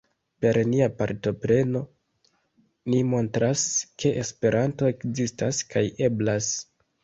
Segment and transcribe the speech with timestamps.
[0.43, 1.81] Per nia partopreno,
[2.95, 3.67] ni montras
[4.03, 6.53] ke Esperanto ekzistas kaj eblas.